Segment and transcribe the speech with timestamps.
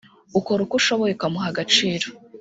[0.39, 2.07] ukora uko ushoboye ukamuha agaciro